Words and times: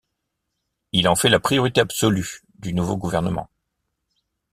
Il 0.93 1.07
en 1.07 1.15
fait 1.15 1.29
la 1.29 1.39
priorité 1.39 1.79
absolue 1.79 2.41
du 2.57 2.73
nouveau 2.73 2.97
gouvernement. 2.97 3.51